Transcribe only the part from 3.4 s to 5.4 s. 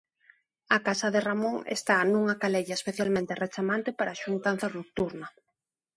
rechamante para a xuntanza nocturna.